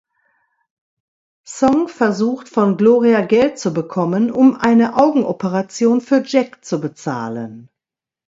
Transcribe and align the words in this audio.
Song 1.45 1.87
versucht, 1.87 2.49
von 2.49 2.75
Gloria 2.75 3.21
Geld 3.23 3.59
zu 3.59 3.71
bekommen, 3.71 4.31
um 4.31 4.55
eine 4.55 4.97
Augenoperation 4.97 6.01
für 6.01 6.23
Jack 6.25 6.65
zu 6.65 6.81
bezahlen. 6.81 7.69